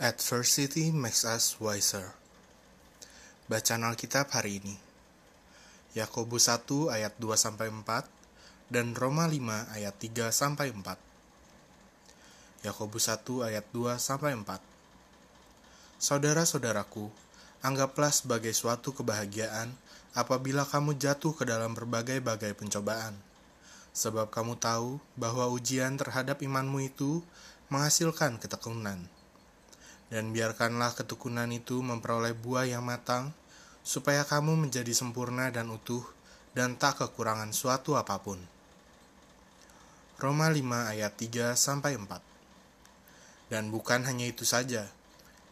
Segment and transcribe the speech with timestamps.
[0.00, 2.16] Adversity makes us wiser.
[3.44, 4.80] Bacaan Alkitab hari ini.
[5.92, 8.08] Yakobus 1 ayat 2 sampai 4
[8.72, 9.36] dan Roma 5
[9.76, 10.96] ayat 3 sampai 4.
[12.64, 14.64] Yakobus 1 ayat 2 sampai 4.
[16.00, 17.12] Saudara-saudaraku,
[17.60, 19.76] anggaplah sebagai suatu kebahagiaan
[20.16, 23.12] apabila kamu jatuh ke dalam berbagai-bagai pencobaan.
[23.92, 27.20] Sebab kamu tahu bahwa ujian terhadap imanmu itu
[27.68, 29.11] menghasilkan ketekunan
[30.12, 33.32] dan biarkanlah ketekunan itu memperoleh buah yang matang,
[33.80, 36.04] supaya kamu menjadi sempurna dan utuh,
[36.52, 38.36] dan tak kekurangan suatu apa pun.
[40.20, 42.20] Roma 5 ayat 3 sampai 4.
[43.48, 44.84] Dan bukan hanya itu saja,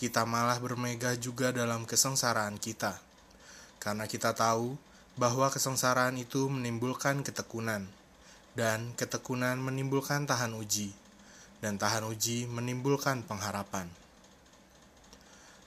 [0.00, 2.96] kita malah bermegah juga dalam kesengsaraan kita.
[3.76, 4.80] Karena kita tahu
[5.20, 7.84] bahwa kesengsaraan itu menimbulkan ketekunan,
[8.56, 10.96] dan ketekunan menimbulkan tahan uji,
[11.60, 14.05] dan tahan uji menimbulkan pengharapan.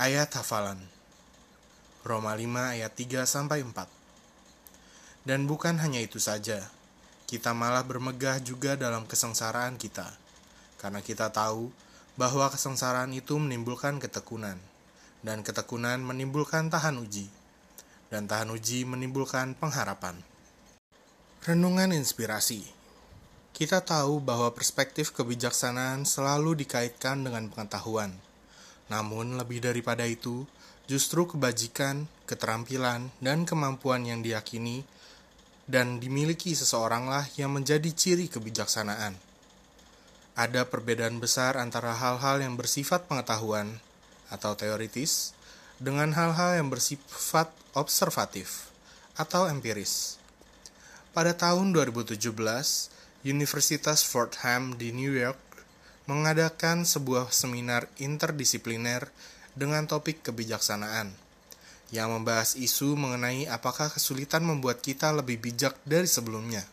[0.00, 0.80] Ayat hafalan
[2.00, 3.84] Roma 5 ayat 3 sampai 4.
[5.28, 6.64] Dan bukan hanya itu saja,
[7.28, 10.08] kita malah bermegah juga dalam kesengsaraan kita,
[10.80, 11.68] karena kita tahu
[12.16, 14.56] bahwa kesengsaraan itu menimbulkan ketekunan,
[15.20, 17.28] dan ketekunan menimbulkan tahan uji,
[18.08, 20.16] dan tahan uji menimbulkan pengharapan.
[21.44, 22.64] Renungan inspirasi
[23.52, 28.31] Kita tahu bahwa perspektif kebijaksanaan selalu dikaitkan dengan pengetahuan
[28.90, 30.48] namun, lebih daripada itu,
[30.90, 34.82] justru kebajikan, keterampilan, dan kemampuan yang diyakini
[35.70, 39.14] dan dimiliki seseoranglah yang menjadi ciri kebijaksanaan.
[40.32, 43.78] Ada perbedaan besar antara hal-hal yang bersifat pengetahuan
[44.32, 45.36] atau teoritis
[45.76, 48.72] dengan hal-hal yang bersifat observatif
[49.16, 50.16] atau empiris.
[51.12, 52.16] Pada tahun 2017,
[53.28, 55.36] Universitas Fordham di New York
[56.10, 59.06] mengadakan sebuah seminar interdisipliner
[59.54, 61.14] dengan topik kebijaksanaan
[61.92, 66.64] yang membahas isu mengenai apakah kesulitan membuat kita lebih bijak dari sebelumnya.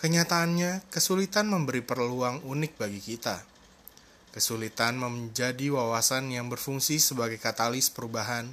[0.00, 3.44] Kenyataannya, kesulitan memberi peluang unik bagi kita.
[4.32, 8.48] Kesulitan menjadi wawasan yang berfungsi sebagai katalis perubahan,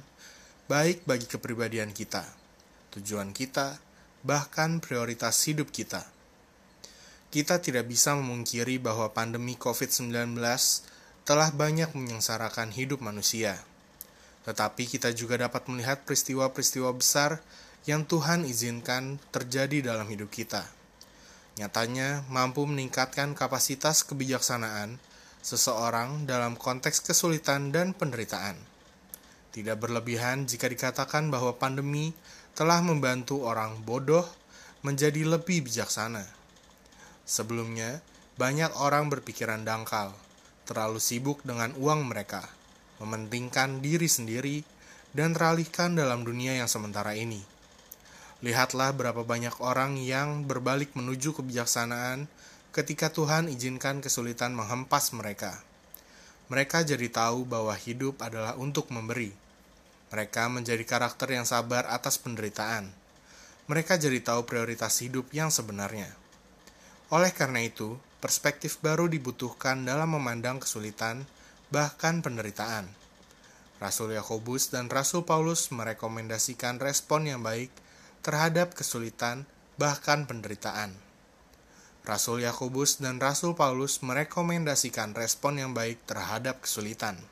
[0.68, 2.26] baik bagi kepribadian kita,
[2.98, 3.80] tujuan kita,
[4.26, 6.15] bahkan prioritas hidup kita.
[7.36, 10.40] Kita tidak bisa memungkiri bahwa pandemi COVID-19
[11.28, 13.60] telah banyak menyengsarakan hidup manusia.
[14.48, 17.44] Tetapi kita juga dapat melihat peristiwa-peristiwa besar
[17.84, 20.64] yang Tuhan izinkan terjadi dalam hidup kita.
[21.60, 24.96] Nyatanya mampu meningkatkan kapasitas kebijaksanaan
[25.44, 28.56] seseorang dalam konteks kesulitan dan penderitaan.
[29.52, 32.16] Tidak berlebihan jika dikatakan bahwa pandemi
[32.56, 34.24] telah membantu orang bodoh
[34.80, 36.35] menjadi lebih bijaksana.
[37.26, 37.98] Sebelumnya,
[38.38, 40.14] banyak orang berpikiran dangkal,
[40.62, 42.46] terlalu sibuk dengan uang mereka,
[43.02, 44.62] mementingkan diri sendiri,
[45.10, 47.42] dan teralihkan dalam dunia yang sementara ini.
[48.44, 52.30] Lihatlah berapa banyak orang yang berbalik menuju kebijaksanaan
[52.70, 55.64] ketika Tuhan izinkan kesulitan menghempas mereka.
[56.52, 59.32] Mereka jadi tahu bahwa hidup adalah untuk memberi.
[60.14, 62.92] Mereka menjadi karakter yang sabar atas penderitaan.
[63.66, 66.25] Mereka jadi tahu prioritas hidup yang sebenarnya.
[67.06, 71.22] Oleh karena itu, perspektif baru dibutuhkan dalam memandang kesulitan,
[71.70, 72.90] bahkan penderitaan.
[73.78, 77.70] Rasul Yakobus dan Rasul Paulus merekomendasikan respon yang baik
[78.26, 79.46] terhadap kesulitan,
[79.78, 80.98] bahkan penderitaan.
[82.02, 87.22] Rasul Yakobus dan Rasul Paulus merekomendasikan respon yang baik terhadap kesulitan.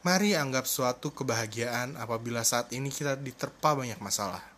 [0.00, 4.49] Mari anggap suatu kebahagiaan apabila saat ini kita diterpa banyak masalah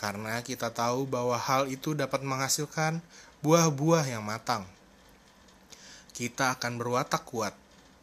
[0.00, 3.04] karena kita tahu bahwa hal itu dapat menghasilkan
[3.44, 4.64] buah-buah yang matang.
[6.16, 7.52] Kita akan berwatak kuat,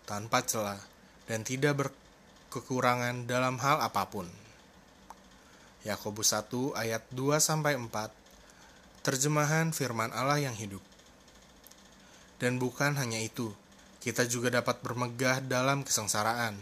[0.06, 0.78] tanpa celah,
[1.26, 4.30] dan tidak berkekurangan dalam hal apa pun.
[5.82, 7.90] Yakobus 1 ayat 2 sampai 4
[9.02, 10.84] Terjemahan firman Allah yang hidup.
[12.38, 13.58] Dan bukan hanya itu,
[14.06, 16.62] kita juga dapat bermegah dalam kesengsaraan,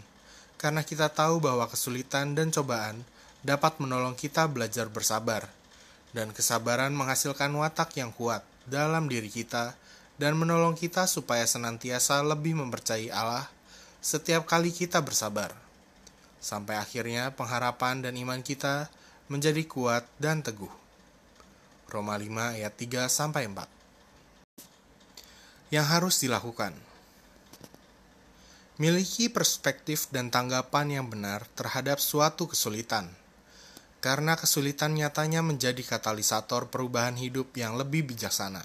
[0.56, 3.04] karena kita tahu bahwa kesulitan dan cobaan
[3.44, 5.48] dapat menolong kita belajar bersabar,
[6.16, 9.76] dan kesabaran menghasilkan watak yang kuat dalam diri kita
[10.16, 13.44] dan menolong kita supaya senantiasa lebih mempercayai Allah
[14.00, 15.52] setiap kali kita bersabar.
[16.40, 18.88] Sampai akhirnya pengharapan dan iman kita
[19.28, 20.70] menjadi kuat dan teguh.
[21.92, 23.66] Roma 5 ayat 3 sampai 4.
[25.74, 26.72] Yang harus dilakukan
[28.76, 33.08] Miliki perspektif dan tanggapan yang benar terhadap suatu kesulitan
[34.06, 38.62] karena kesulitan nyatanya menjadi katalisator perubahan hidup yang lebih bijaksana.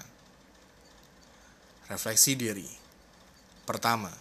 [1.90, 2.70] Refleksi diri.
[3.66, 4.14] Pertama,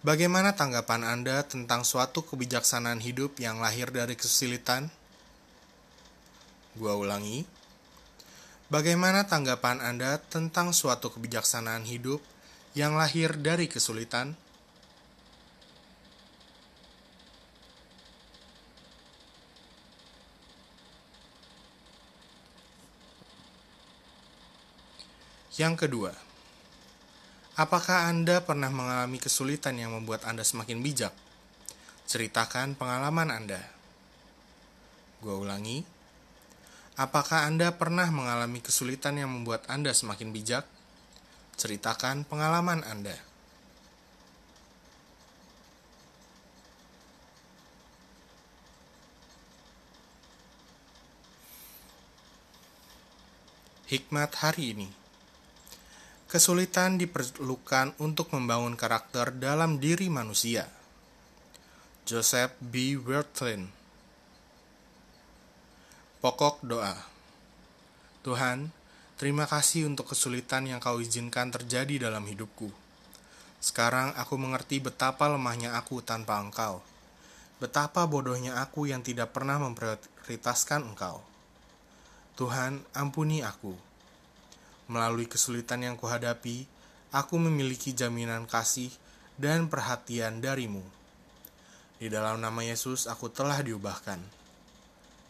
[0.00, 4.88] Bagaimana tanggapan Anda tentang suatu kebijaksanaan hidup yang lahir dari kesulitan?
[6.72, 7.44] Gua ulangi.
[8.72, 12.24] Bagaimana tanggapan Anda tentang suatu kebijaksanaan hidup
[12.72, 14.40] yang lahir dari kesulitan?
[25.60, 26.16] Yang kedua,
[27.52, 31.12] apakah Anda pernah mengalami kesulitan yang membuat Anda semakin bijak?
[32.08, 33.60] Ceritakan pengalaman Anda.
[35.20, 35.84] Gua ulangi,
[36.96, 40.64] apakah Anda pernah mengalami kesulitan yang membuat Anda semakin bijak?
[41.60, 43.20] Ceritakan pengalaman Anda.
[53.92, 54.99] Hikmat hari ini.
[56.30, 60.62] Kesulitan diperlukan untuk membangun karakter dalam diri manusia.
[62.06, 62.94] Joseph B.
[62.94, 63.66] Wertlin
[66.22, 66.94] Pokok doa
[68.22, 68.70] Tuhan,
[69.18, 72.70] terima kasih untuk kesulitan yang kau izinkan terjadi dalam hidupku.
[73.58, 76.78] Sekarang aku mengerti betapa lemahnya aku tanpa engkau.
[77.58, 81.26] Betapa bodohnya aku yang tidak pernah memprioritaskan engkau.
[82.38, 83.89] Tuhan, ampuni aku
[84.90, 86.66] Melalui kesulitan yang kuhadapi,
[87.14, 88.90] aku memiliki jaminan kasih
[89.38, 90.82] dan perhatian darimu.
[92.02, 94.18] Di dalam nama Yesus, aku telah diubahkan.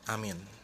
[0.08, 0.59] Amin.